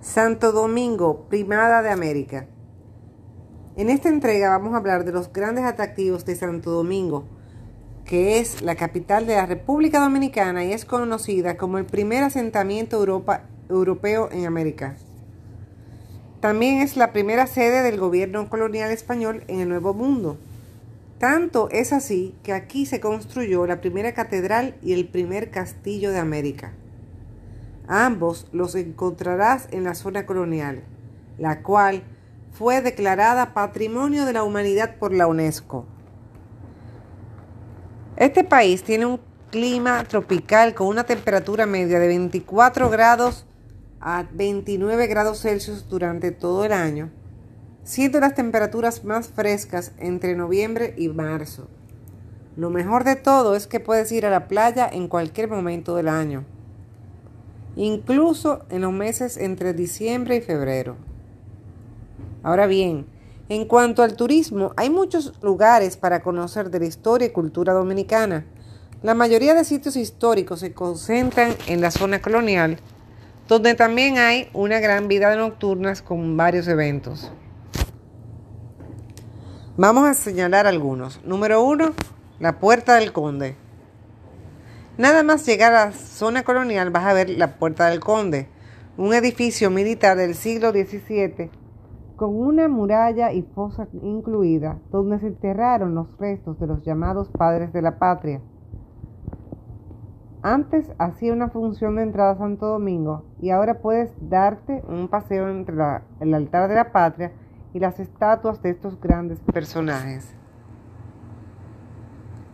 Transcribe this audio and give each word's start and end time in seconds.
Santo 0.00 0.52
Domingo, 0.52 1.26
Primada 1.28 1.82
de 1.82 1.90
América. 1.90 2.46
En 3.76 3.90
esta 3.90 4.08
entrega 4.08 4.50
vamos 4.50 4.74
a 4.74 4.76
hablar 4.76 5.04
de 5.04 5.12
los 5.12 5.32
grandes 5.32 5.64
atractivos 5.64 6.24
de 6.24 6.36
Santo 6.36 6.70
Domingo, 6.70 7.24
que 8.04 8.38
es 8.38 8.62
la 8.62 8.76
capital 8.76 9.26
de 9.26 9.34
la 9.34 9.46
República 9.46 9.98
Dominicana 9.98 10.64
y 10.64 10.72
es 10.72 10.84
conocida 10.84 11.56
como 11.56 11.78
el 11.78 11.86
primer 11.86 12.22
asentamiento 12.22 13.02
europeo 13.68 14.28
en 14.30 14.46
América. 14.46 14.96
También 16.40 16.82
es 16.82 16.96
la 16.96 17.12
primera 17.12 17.46
sede 17.46 17.82
del 17.82 17.98
gobierno 17.98 18.48
colonial 18.48 18.92
español 18.92 19.42
en 19.48 19.60
el 19.60 19.68
Nuevo 19.68 19.92
Mundo. 19.92 20.36
Tanto 21.18 21.68
es 21.70 21.92
así 21.92 22.34
que 22.42 22.52
aquí 22.52 22.86
se 22.86 23.00
construyó 23.00 23.66
la 23.66 23.80
primera 23.80 24.12
catedral 24.12 24.76
y 24.82 24.92
el 24.92 25.08
primer 25.08 25.50
castillo 25.50 26.12
de 26.12 26.18
América. 26.18 26.72
Ambos 27.88 28.48
los 28.52 28.74
encontrarás 28.74 29.68
en 29.70 29.84
la 29.84 29.94
zona 29.94 30.26
colonial, 30.26 30.82
la 31.38 31.62
cual 31.62 32.02
fue 32.50 32.80
declarada 32.80 33.54
Patrimonio 33.54 34.24
de 34.24 34.32
la 34.32 34.42
Humanidad 34.42 34.96
por 34.98 35.12
la 35.12 35.28
UNESCO. 35.28 35.86
Este 38.16 38.42
país 38.42 38.82
tiene 38.82 39.06
un 39.06 39.20
clima 39.52 40.02
tropical 40.04 40.74
con 40.74 40.88
una 40.88 41.04
temperatura 41.04 41.66
media 41.66 42.00
de 42.00 42.08
24 42.08 42.90
grados 42.90 43.46
a 44.00 44.24
29 44.32 45.06
grados 45.06 45.42
Celsius 45.42 45.88
durante 45.88 46.32
todo 46.32 46.64
el 46.64 46.72
año, 46.72 47.10
siendo 47.84 48.18
las 48.18 48.34
temperaturas 48.34 49.04
más 49.04 49.28
frescas 49.28 49.92
entre 49.98 50.34
noviembre 50.34 50.94
y 50.96 51.08
marzo. 51.08 51.68
Lo 52.56 52.70
mejor 52.70 53.04
de 53.04 53.14
todo 53.14 53.54
es 53.54 53.68
que 53.68 53.78
puedes 53.78 54.10
ir 54.10 54.26
a 54.26 54.30
la 54.30 54.48
playa 54.48 54.88
en 54.90 55.06
cualquier 55.06 55.48
momento 55.48 55.94
del 55.94 56.08
año 56.08 56.46
incluso 57.76 58.64
en 58.70 58.80
los 58.80 58.92
meses 58.92 59.36
entre 59.36 59.74
diciembre 59.74 60.36
y 60.36 60.40
febrero. 60.40 60.96
Ahora 62.42 62.66
bien, 62.66 63.06
en 63.48 63.66
cuanto 63.66 64.02
al 64.02 64.16
turismo, 64.16 64.72
hay 64.76 64.90
muchos 64.90 65.34
lugares 65.42 65.96
para 65.96 66.20
conocer 66.20 66.70
de 66.70 66.80
la 66.80 66.86
historia 66.86 67.28
y 67.28 67.32
cultura 67.32 67.74
dominicana. 67.74 68.44
La 69.02 69.14
mayoría 69.14 69.54
de 69.54 69.64
sitios 69.64 69.94
históricos 69.96 70.60
se 70.60 70.72
concentran 70.72 71.54
en 71.68 71.80
la 71.80 71.90
zona 71.90 72.20
colonial, 72.20 72.78
donde 73.46 73.74
también 73.74 74.18
hay 74.18 74.48
una 74.52 74.80
gran 74.80 75.06
vida 75.06 75.36
nocturnas 75.36 76.02
con 76.02 76.36
varios 76.36 76.66
eventos. 76.66 77.30
Vamos 79.76 80.08
a 80.08 80.14
señalar 80.14 80.66
algunos. 80.66 81.20
Número 81.24 81.62
uno, 81.62 81.92
la 82.40 82.58
Puerta 82.58 82.94
del 82.96 83.12
Conde. 83.12 83.56
Nada 84.98 85.22
más 85.22 85.44
llegar 85.44 85.74
a 85.74 85.86
la 85.86 85.92
zona 85.92 86.42
colonial 86.42 86.90
vas 86.90 87.04
a 87.04 87.12
ver 87.12 87.28
la 87.28 87.58
Puerta 87.58 87.88
del 87.88 88.00
Conde, 88.00 88.48
un 88.96 89.12
edificio 89.12 89.70
militar 89.70 90.16
del 90.16 90.34
siglo 90.34 90.70
XVII 90.70 91.50
con 92.16 92.34
una 92.34 92.66
muralla 92.66 93.30
y 93.30 93.42
fosa 93.42 93.88
incluida, 93.92 94.78
donde 94.90 95.18
se 95.18 95.26
enterraron 95.26 95.94
los 95.94 96.16
restos 96.16 96.58
de 96.58 96.66
los 96.66 96.82
llamados 96.82 97.28
padres 97.28 97.74
de 97.74 97.82
la 97.82 97.98
patria. 97.98 98.40
Antes 100.40 100.90
hacía 100.96 101.34
una 101.34 101.50
función 101.50 101.96
de 101.96 102.02
entrada 102.02 102.30
a 102.30 102.38
Santo 102.38 102.64
Domingo 102.64 103.26
y 103.38 103.50
ahora 103.50 103.80
puedes 103.80 104.14
darte 104.18 104.82
un 104.88 105.08
paseo 105.08 105.50
entre 105.50 105.74
el 106.20 106.32
altar 106.32 106.70
de 106.70 106.74
la 106.74 106.92
patria 106.92 107.32
y 107.74 107.80
las 107.80 108.00
estatuas 108.00 108.62
de 108.62 108.70
estos 108.70 108.98
grandes 108.98 109.40
personajes. 109.40 110.34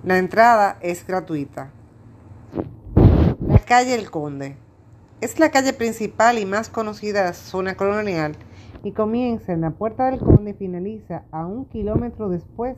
La 0.03 0.19
entrada 0.19 0.79
es 0.81 1.07
gratuita 1.07 1.71
calle 3.73 3.95
El 3.95 4.11
Conde. 4.11 4.57
Es 5.23 5.41
la 5.41 5.51
calle 5.51 5.73
principal 5.73 6.39
y 6.39 6.45
más 6.45 6.69
conocida 6.69 7.21
de 7.21 7.29
la 7.29 7.33
zona 7.33 7.75
colonial 7.75 8.33
y 8.85 8.93
comienza 8.93 9.55
en 9.55 9.63
la 9.63 9.71
Puerta 9.71 10.11
del 10.11 10.21
Conde 10.21 10.51
y 10.51 10.53
finaliza 10.53 11.25
a 11.31 11.47
un 11.47 11.65
kilómetro 11.65 12.29
después 12.29 12.77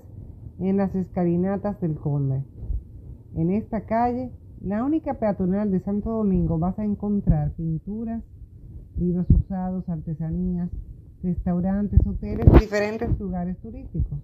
en 0.60 0.76
las 0.76 0.94
escalinatas 0.94 1.80
del 1.80 1.96
Conde. 1.96 2.44
En 3.34 3.50
esta 3.50 3.86
calle, 3.86 4.30
la 4.60 4.84
única 4.84 5.14
peatonal 5.14 5.72
de 5.72 5.80
Santo 5.80 6.10
Domingo, 6.10 6.60
vas 6.60 6.78
a 6.78 6.84
encontrar 6.84 7.50
pinturas, 7.56 8.22
libros 8.96 9.26
usados, 9.30 9.88
artesanías, 9.88 10.70
restaurantes, 11.24 11.98
hoteles 12.06 12.46
y 12.54 12.58
diferentes 12.60 13.18
lugares 13.18 13.58
turísticos. 13.58 14.20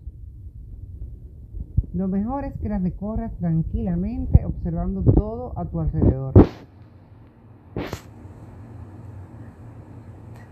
Lo 1.93 2.07
mejor 2.07 2.45
es 2.45 2.55
que 2.63 2.69
las 2.69 2.83
recorras 2.83 3.33
tranquilamente 3.39 4.45
observando 4.45 5.03
todo 5.03 5.53
a 5.59 5.65
tu 5.65 5.81
alrededor. 5.81 6.35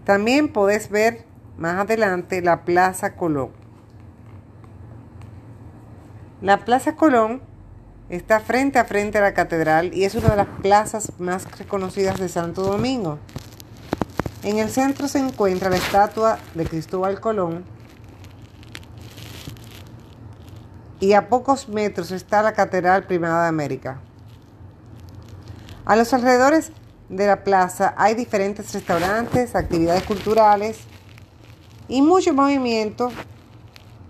También 0.05 0.53
podés 0.53 0.91
ver 0.91 1.27
más 1.57 1.79
adelante 1.79 2.43
la 2.43 2.65
Plaza 2.65 3.15
Colón. 3.15 3.51
La 6.41 6.65
Plaza 6.65 6.97
Colón 6.97 7.41
está 8.09 8.41
frente 8.41 8.79
a 8.79 8.85
frente 8.85 9.19
a 9.19 9.21
la 9.21 9.35
catedral 9.35 9.95
y 9.95 10.05
es 10.05 10.15
una 10.17 10.31
de 10.31 10.37
las 10.37 10.49
plazas 10.63 11.13
más 11.21 11.59
reconocidas 11.59 12.19
de 12.19 12.29
Santo 12.29 12.63
Domingo. 12.63 13.19
En 14.43 14.59
el 14.59 14.71
centro 14.71 15.07
se 15.09 15.19
encuentra 15.19 15.71
la 15.71 15.77
estatua 15.77 16.39
de 16.55 16.65
Cristóbal 16.65 17.21
Colón 17.21 17.65
y 21.01 21.13
a 21.13 21.29
pocos 21.29 21.69
metros 21.69 22.11
está 22.11 22.43
la 22.43 22.53
Catedral 22.53 23.07
Primada 23.07 23.43
de 23.43 23.49
América. 23.49 24.01
A 25.85 25.97
los 25.97 26.13
alrededores 26.13 26.73
de 27.09 27.27
la 27.27 27.45
plaza 27.45 27.95
hay 27.97 28.15
diferentes 28.15 28.73
restaurantes, 28.75 29.55
actividades 29.55 30.03
culturales 30.03 30.81
y 31.89 32.03
mucho 32.03 32.35
movimiento 32.35 33.11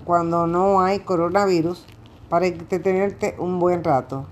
cuando 0.04 0.46
no 0.46 0.80
hay 0.80 1.00
coronavirus 1.00 1.84
para 2.28 2.46
entretenerte 2.46 3.36
un 3.38 3.58
buen 3.58 3.84
rato. 3.84 4.26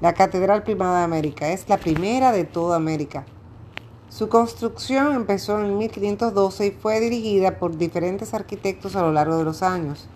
La 0.00 0.12
Catedral 0.12 0.62
Primada 0.64 0.98
de 0.98 1.04
América 1.04 1.48
es 1.48 1.68
la 1.68 1.78
primera 1.78 2.32
de 2.32 2.44
toda 2.44 2.76
América. 2.76 3.24
Su 4.10 4.28
construcción 4.28 5.14
empezó 5.14 5.58
en 5.60 5.78
1512 5.78 6.66
y 6.66 6.70
fue 6.72 7.00
dirigida 7.00 7.58
por 7.58 7.76
diferentes 7.76 8.34
arquitectos 8.34 8.96
a 8.96 9.02
lo 9.02 9.12
largo 9.12 9.38
de 9.38 9.44
los 9.44 9.62
años. 9.62 10.08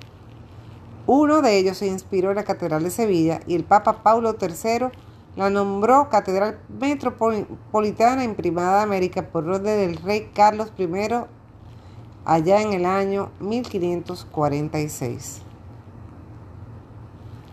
Uno 1.12 1.42
de 1.42 1.58
ellos 1.58 1.78
se 1.78 1.88
inspiró 1.88 2.30
en 2.30 2.36
la 2.36 2.44
Catedral 2.44 2.84
de 2.84 2.90
Sevilla 2.92 3.40
y 3.48 3.56
el 3.56 3.64
Papa 3.64 4.04
Paulo 4.04 4.36
III 4.40 4.90
la 5.34 5.50
nombró 5.50 6.08
Catedral 6.08 6.60
Metropolitana 6.68 8.22
en 8.22 8.36
Primada 8.36 8.82
América 8.82 9.26
por 9.26 9.48
orden 9.48 9.64
del 9.64 9.96
rey 9.96 10.30
Carlos 10.32 10.72
I 10.78 10.86
allá 12.24 12.62
en 12.62 12.74
el 12.74 12.86
año 12.86 13.32
1546. 13.40 15.42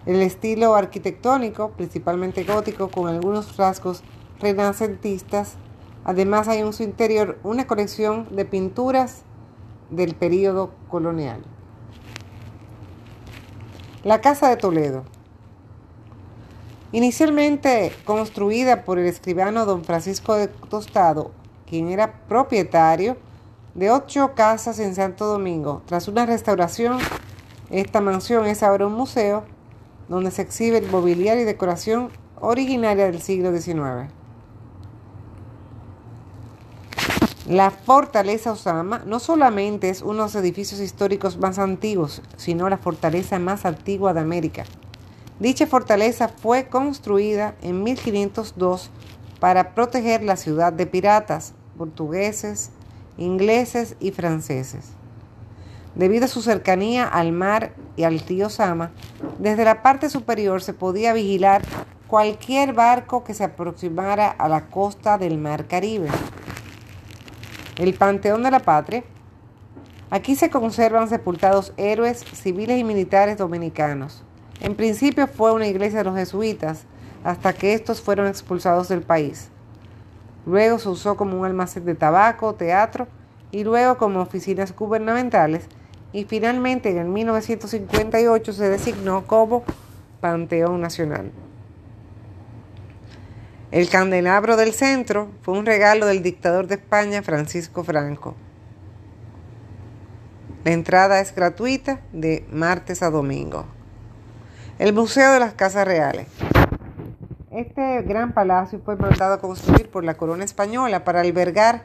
El 0.05 0.21
estilo 0.21 0.75
arquitectónico, 0.75 1.71
principalmente 1.71 2.43
gótico, 2.43 2.89
con 2.89 3.07
algunos 3.07 3.57
rasgos 3.57 4.03
renacentistas, 4.39 5.55
además 6.05 6.47
hay 6.47 6.59
en 6.59 6.73
su 6.73 6.83
interior 6.83 7.39
una 7.41 7.65
colección 7.65 8.27
de 8.29 8.45
pinturas 8.45 9.23
del 9.89 10.13
período 10.13 10.69
colonial. 10.89 11.56
La 14.07 14.21
Casa 14.21 14.47
de 14.47 14.55
Toledo. 14.55 15.03
Inicialmente 16.93 17.91
construida 18.05 18.85
por 18.85 18.99
el 18.99 19.05
escribano 19.05 19.65
don 19.65 19.83
Francisco 19.83 20.33
de 20.35 20.47
Tostado, 20.47 21.31
quien 21.69 21.89
era 21.89 22.13
propietario 22.29 23.17
de 23.75 23.91
ocho 23.91 24.33
casas 24.33 24.79
en 24.79 24.95
Santo 24.95 25.25
Domingo. 25.25 25.81
Tras 25.87 26.07
una 26.07 26.25
restauración, 26.25 26.99
esta 27.69 27.99
mansión 27.99 28.45
es 28.45 28.63
ahora 28.63 28.87
un 28.87 28.93
museo 28.93 29.43
donde 30.07 30.31
se 30.31 30.43
exhibe 30.43 30.77
el 30.77 30.89
mobiliario 30.89 31.43
y 31.43 31.45
decoración 31.45 32.09
originaria 32.39 33.07
del 33.07 33.21
siglo 33.21 33.51
XIX. 33.51 34.09
La 37.47 37.71
fortaleza 37.71 38.51
Osama 38.51 39.03
no 39.05 39.19
solamente 39.19 39.89
es 39.89 40.01
uno 40.01 40.15
de 40.15 40.19
los 40.23 40.35
edificios 40.35 40.81
históricos 40.81 41.37
más 41.37 41.59
antiguos, 41.59 42.21
sino 42.35 42.67
la 42.67 42.77
fortaleza 42.77 43.39
más 43.39 43.65
antigua 43.65 44.13
de 44.13 44.19
América. 44.19 44.65
Dicha 45.39 45.65
fortaleza 45.65 46.27
fue 46.27 46.67
construida 46.67 47.55
en 47.61 47.83
1502 47.83 48.91
para 49.39 49.73
proteger 49.73 50.23
la 50.23 50.35
ciudad 50.35 50.73
de 50.73 50.87
piratas 50.87 51.53
portugueses, 51.77 52.71
ingleses 53.17 53.95
y 54.01 54.11
franceses. 54.11 54.89
Debido 55.95 56.25
a 56.25 56.27
su 56.27 56.41
cercanía 56.41 57.07
al 57.07 57.31
mar 57.31 57.71
y 57.95 58.03
al 58.03 58.19
río 58.19 58.49
Sama, 58.49 58.91
desde 59.39 59.63
la 59.63 59.83
parte 59.83 60.09
superior 60.09 60.61
se 60.61 60.73
podía 60.73 61.13
vigilar 61.13 61.61
cualquier 62.07 62.73
barco 62.73 63.23
que 63.23 63.33
se 63.33 63.45
aproximara 63.45 64.29
a 64.31 64.49
la 64.49 64.67
costa 64.67 65.17
del 65.17 65.37
mar 65.37 65.67
Caribe 65.67 66.09
el 67.77 67.93
Panteón 67.93 68.43
de 68.43 68.51
la 68.51 68.59
Patria. 68.59 69.03
Aquí 70.09 70.35
se 70.35 70.49
conservan 70.49 71.09
sepultados 71.09 71.73
héroes 71.77 72.23
civiles 72.33 72.79
y 72.79 72.83
militares 72.83 73.37
dominicanos. 73.37 74.23
En 74.61 74.75
principio 74.75 75.27
fue 75.27 75.51
una 75.51 75.67
iglesia 75.67 75.99
de 75.99 76.05
los 76.05 76.15
jesuitas, 76.15 76.85
hasta 77.23 77.53
que 77.53 77.73
estos 77.73 78.01
fueron 78.01 78.27
expulsados 78.27 78.87
del 78.87 79.01
país. 79.01 79.49
luego 80.45 80.79
se 80.79 80.87
usó 80.87 81.17
como 81.17 81.37
un 81.37 81.45
almacén 81.45 81.83
de 81.83 81.93
tabaco, 81.93 82.55
teatro 82.55 83.07
y 83.51 83.65
luego 83.65 83.97
como 83.97 84.21
oficinas 84.21 84.73
gubernamentales 84.73 85.67
y 86.13 86.23
finalmente 86.23 86.89
en 86.89 86.97
el 86.99 87.07
1958 87.07 88.53
se 88.53 88.69
designó 88.69 89.27
como 89.27 89.63
Panteón 90.21 90.79
Nacional. 90.79 91.31
El 93.69 93.89
candelabro 93.89 94.55
del 94.55 94.71
centro 94.71 95.27
fue 95.41 95.59
un 95.59 95.65
regalo 95.65 96.05
del 96.05 96.23
dictador 96.23 96.67
de 96.67 96.75
España 96.75 97.21
Francisco 97.21 97.83
Franco. 97.83 98.33
La 100.63 100.71
entrada 100.71 101.19
es 101.19 101.35
gratuita 101.35 101.99
de 102.13 102.47
martes 102.49 103.03
a 103.03 103.09
domingo. 103.09 103.65
El 104.79 104.93
Museo 104.93 105.33
de 105.33 105.41
las 105.41 105.53
Casas 105.53 105.85
Reales. 105.85 106.27
Este 107.51 108.03
gran 108.03 108.33
palacio 108.33 108.79
fue 108.85 108.95
mandado 108.95 109.33
a 109.33 109.41
construir 109.41 109.89
por 109.89 110.05
la 110.05 110.15
corona 110.15 110.45
española 110.45 111.03
para 111.03 111.19
albergar 111.19 111.83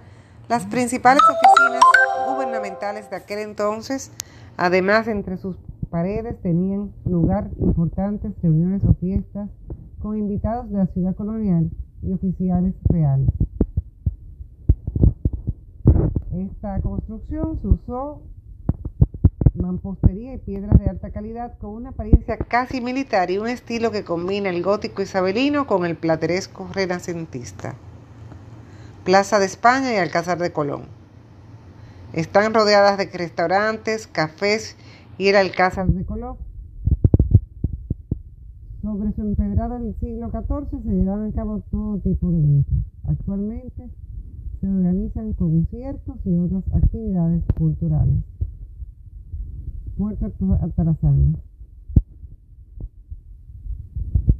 las 0.48 0.66
principales 0.66 1.22
oficinas 1.24 1.82
gubernamentales 2.28 3.10
de 3.10 3.16
aquel 3.16 3.40
entonces. 3.40 4.12
Además, 4.56 5.08
entre 5.08 5.36
sus 5.36 5.56
paredes 5.90 6.40
tenían 6.42 6.92
lugar 7.04 7.50
importantes 7.58 8.30
reuniones 8.40 8.84
o 8.84 8.94
fiestas 8.94 9.48
con 10.02 10.18
invitados 10.18 10.68
de 10.70 10.78
la 10.78 10.86
ciudad 10.88 11.14
colonial 11.14 11.70
y 12.02 12.12
oficiales 12.12 12.74
reales. 12.90 13.28
Esta 16.32 16.80
construcción 16.80 17.60
se 17.60 17.68
usó 17.68 18.22
mampostería 19.54 20.34
y 20.34 20.38
piedras 20.38 20.76
de 20.80 20.88
alta 20.88 21.10
calidad 21.10 21.56
con 21.58 21.70
una 21.70 21.90
apariencia 21.90 22.36
casi 22.36 22.80
militar 22.80 23.30
y 23.30 23.38
un 23.38 23.46
estilo 23.46 23.92
que 23.92 24.02
combina 24.02 24.50
el 24.50 24.62
gótico 24.62 25.02
isabelino 25.02 25.66
con 25.68 25.86
el 25.86 25.96
plateresco 25.96 26.68
renacentista. 26.72 27.74
Plaza 29.04 29.38
de 29.38 29.46
España 29.46 29.92
y 29.92 29.96
Alcázar 29.96 30.38
de 30.38 30.52
Colón. 30.52 30.86
Están 32.12 32.54
rodeadas 32.54 32.98
de 32.98 33.06
restaurantes, 33.06 34.06
cafés 34.08 34.76
y 35.16 35.28
el 35.28 35.36
Alcázar 35.36 35.86
de 35.86 36.04
Colón. 36.04 36.51
Sobre 38.92 39.10
su 39.14 39.22
empedrado 39.22 39.76
en 39.76 39.86
el 39.86 39.94
siglo 40.00 40.30
XIV 40.30 40.82
se 40.82 40.92
llevaban 40.94 41.30
a 41.30 41.32
cabo 41.32 41.62
todo 41.70 41.96
tipo 42.00 42.30
de 42.30 42.40
eventos. 42.40 42.74
Actualmente 43.04 43.88
se 44.60 44.68
organizan 44.68 45.32
conciertos 45.32 46.16
y 46.26 46.36
otras 46.36 46.62
actividades 46.74 47.42
culturales. 47.56 48.22
Puerto 49.96 50.30
Atarazana. 50.60 51.38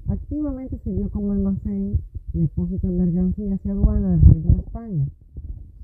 Activamente 0.09 0.79
sirvió 0.85 1.09
como 1.09 1.33
almacén, 1.33 1.99
depósito 2.35 2.89
de 2.89 3.07
mercancías 3.07 3.59
y 3.65 3.71
aduana 3.71 4.11
del 4.11 4.21
Reino 4.21 4.53
de 4.53 4.61
España. 4.61 5.07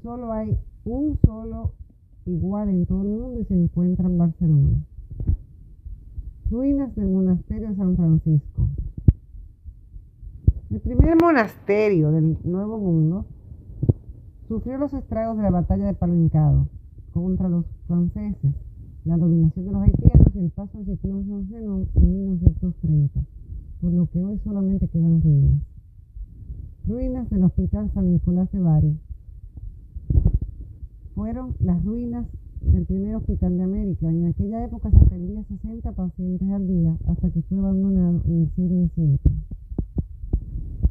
Solo 0.02 0.30
hay 0.30 0.58
un 0.84 1.18
solo 1.24 1.72
igual 2.26 2.68
en 2.68 2.84
todo 2.84 3.00
el 3.00 3.08
mundo 3.08 3.40
y 3.40 3.44
se 3.46 3.54
encuentra 3.54 4.06
en 4.06 4.18
Barcelona. 4.18 4.87
Ruinas 6.50 6.94
del 6.94 7.08
monasterio 7.08 7.68
de 7.68 7.76
San 7.76 7.96
Francisco. 7.96 8.68
El 10.70 10.80
primer 10.80 11.16
monasterio 11.20 12.10
del 12.10 12.38
Nuevo 12.44 12.78
Mundo 12.78 13.26
sufrió 14.48 14.78
los 14.78 14.92
estragos 14.94 15.36
de 15.36 15.42
la 15.42 15.50
batalla 15.50 15.86
de 15.86 15.94
Palencado 15.94 16.68
contra 17.12 17.48
los 17.48 17.64
franceses 17.86 18.54
la 19.08 19.16
dominación 19.16 19.64
de 19.64 19.72
los 19.72 19.82
haitianos 19.82 20.26
y 20.34 20.38
el 20.38 20.50
paso 20.50 20.76
al 20.76 20.84
ciclón 20.84 21.48
Zenón 21.48 21.88
en 21.94 22.12
1930, 22.12 23.20
por 23.80 23.92
lo 23.92 24.06
que 24.10 24.22
hoy 24.22 24.38
solamente 24.44 24.86
quedan 24.88 25.22
ruinas. 25.22 25.62
Ruinas 26.86 27.30
del 27.30 27.44
Hospital 27.44 27.90
San 27.94 28.12
Nicolás 28.12 28.52
de 28.52 28.60
Bari. 28.60 28.98
Fueron 31.14 31.54
las 31.60 31.82
ruinas 31.84 32.26
del 32.72 32.84
primer 32.86 33.16
hospital 33.16 33.56
de 33.56 33.62
América. 33.64 34.08
En 34.08 34.26
aquella 34.26 34.64
época 34.64 34.90
se 34.90 34.98
atendía 34.98 35.42
60 35.44 35.92
pacientes 35.92 36.48
al 36.50 36.66
día 36.66 36.96
hasta 37.08 37.30
que 37.30 37.42
fue 37.42 37.58
abandonado 37.58 38.22
en 38.26 38.42
el 38.42 38.50
siglo 38.54 38.88
XVIII. 38.94 39.18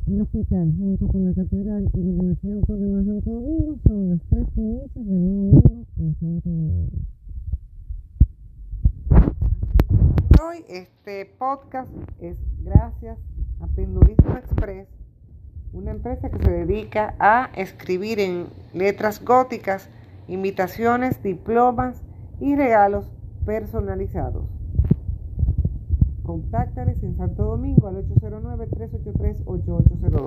El 0.08 0.22
hospital, 0.22 0.74
junto 0.78 1.08
con 1.08 1.26
la 1.26 1.34
catedral 1.34 1.90
y 1.94 1.98
la 1.98 2.10
Universidad 2.12 2.58
Autónoma 2.58 3.00
de 3.00 3.06
Santo 3.06 3.30
Domingo, 3.30 3.78
son 3.86 4.10
las 4.10 4.20
tres 4.30 4.48
primicias 4.54 5.06
del 5.06 5.06
Nuevo 5.06 5.52
Mundo 5.52 5.86
en 5.98 6.16
Santo 6.16 6.50
Domingo. 6.50 6.90
Hoy 10.42 10.64
este 10.70 11.26
podcast 11.38 11.92
es 12.22 12.38
gracias 12.64 13.18
a 13.60 13.68
Pendurismo 13.68 14.38
Express, 14.38 14.88
una 15.74 15.92
empresa 15.92 16.30
que 16.30 16.40
se 16.44 16.52
dedica 16.52 17.16
a 17.20 17.50
escribir 17.56 18.20
en 18.20 18.48
letras 18.74 19.24
góticas 19.24 19.90
invitaciones, 20.28 21.24
diplomas 21.24 22.04
y 22.40 22.56
regalos 22.56 23.12
personalizados. 23.46 24.46
Contáctales 26.24 27.04
en 27.04 27.16
Santo 27.16 27.44
Domingo 27.44 27.88
al 27.88 28.06
809-383-8802. 28.06 30.24